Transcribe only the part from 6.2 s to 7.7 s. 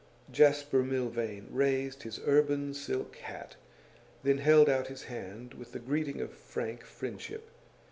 of frank friendship.